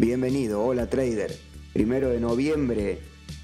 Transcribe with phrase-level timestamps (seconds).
[0.00, 1.30] Bienvenido, hola trader.
[1.74, 3.00] Primero de noviembre,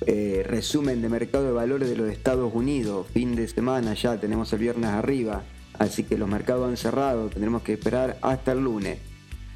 [0.06, 3.08] eh, resumen de mercado de valores de los Estados Unidos.
[3.12, 5.42] Fin de semana ya, tenemos el viernes arriba,
[5.78, 9.00] así que los mercados han cerrado, tendremos que esperar hasta el lunes.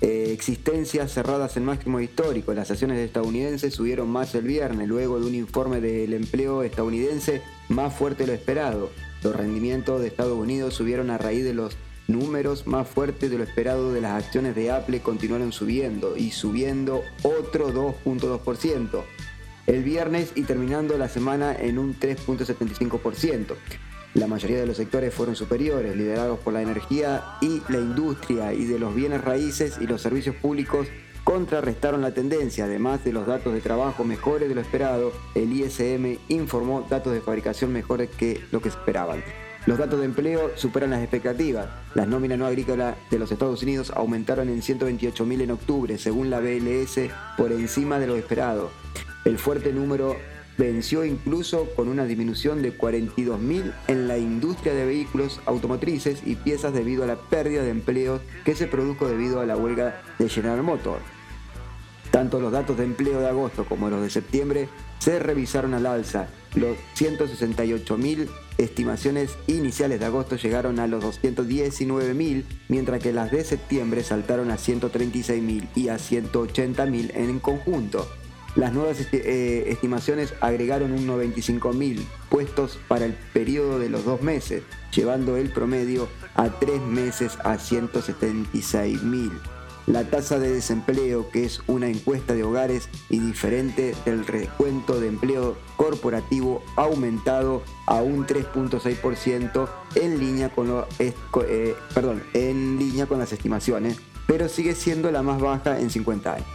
[0.03, 2.53] Eh, existencias cerradas en máximo histórico.
[2.53, 7.40] Las acciones estadounidenses subieron más el viernes, luego de un informe del empleo estadounidense
[7.71, 8.90] más fuerte de lo esperado.
[9.22, 11.78] Los rendimientos de Estados Unidos subieron a raíz de los
[12.13, 17.02] números más fuertes de lo esperado de las acciones de Apple continuaron subiendo y subiendo
[17.23, 19.02] otro 2.2%
[19.66, 23.55] el viernes y terminando la semana en un 3.75%.
[24.14, 28.64] La mayoría de los sectores fueron superiores, liderados por la energía y la industria y
[28.64, 30.88] de los bienes raíces y los servicios públicos
[31.22, 36.19] contrarrestaron la tendencia, además de los datos de trabajo mejores de lo esperado, el ISM
[36.28, 39.22] informó datos de fabricación mejores que lo que esperaban.
[39.66, 41.69] Los datos de empleo superan las expectativas.
[41.95, 46.41] Las nóminas no agrícolas de los Estados Unidos aumentaron en 128.000 en octubre, según la
[46.41, 48.70] BLS, por encima de lo esperado.
[49.27, 50.16] El fuerte número
[50.56, 56.72] venció incluso con una disminución de 42.000 en la industria de vehículos automotrices y piezas
[56.72, 60.62] debido a la pérdida de empleos que se produjo debido a la huelga de General
[60.62, 61.19] Motors.
[62.20, 64.68] Tanto los datos de empleo de agosto como los de septiembre
[64.98, 66.28] se revisaron al alza.
[66.54, 74.02] Los 168.000 estimaciones iniciales de agosto llegaron a los 219.000, mientras que las de septiembre
[74.02, 78.06] saltaron a 136.000 y a 180.000 en conjunto.
[78.54, 84.62] Las nuevas eh, estimaciones agregaron un 95.000 puestos para el periodo de los dos meses,
[84.94, 89.59] llevando el promedio a tres meses a 176.000.
[89.91, 95.08] La tasa de desempleo, que es una encuesta de hogares y diferente del recuento de
[95.08, 101.74] empleo corporativo, ha aumentado a un 3.6% en línea con eh,
[102.34, 106.48] en línea con las estimaciones, pero sigue siendo la más baja en 50 años.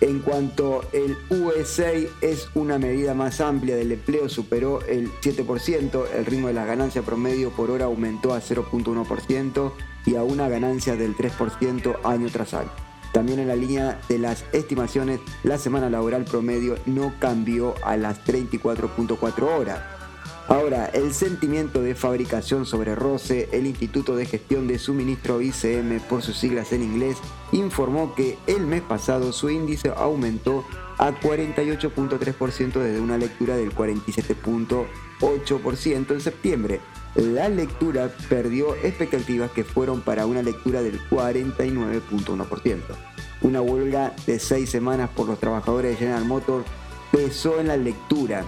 [0.00, 6.26] En cuanto el USA es una medida más amplia del empleo, superó el 7%, el
[6.26, 9.72] ritmo de la ganancia promedio por hora aumentó a 0.1%
[10.06, 12.70] y a una ganancia del 3% año tras año.
[13.12, 18.24] También en la línea de las estimaciones, la semana laboral promedio no cambió a las
[18.24, 19.80] 34.4 horas.
[20.48, 26.22] Ahora, el sentimiento de fabricación sobre roce, el Instituto de Gestión de Suministro ICM por
[26.22, 27.16] sus siglas en inglés,
[27.52, 30.66] informó que el mes pasado su índice aumentó
[30.98, 36.80] a 48.3% desde una lectura del 47.8% en septiembre,
[37.14, 42.80] la lectura perdió expectativas que fueron para una lectura del 49.1%.
[43.42, 46.64] Una huelga de seis semanas por los trabajadores de General Motors
[47.12, 48.44] pesó en la lectura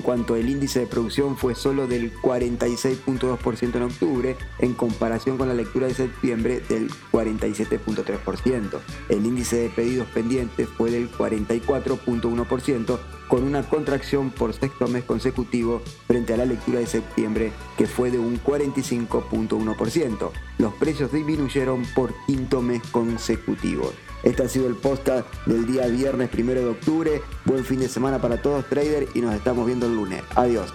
[0.00, 5.48] en cuanto el índice de producción fue solo del 46.2% en octubre, en comparación con
[5.48, 8.78] la lectura de septiembre del 47.3%.
[9.10, 15.82] El índice de pedidos pendientes fue del 44.1%, con una contracción por sexto mes consecutivo
[16.06, 20.30] frente a la lectura de septiembre, que fue de un 45.1%.
[20.56, 23.92] Los precios disminuyeron por quinto mes consecutivo.
[24.22, 27.22] Este ha sido el podcast del día viernes primero de octubre.
[27.46, 30.22] Buen fin de semana para todos, traders, y nos estamos viendo lunes.
[30.36, 30.72] Adiós.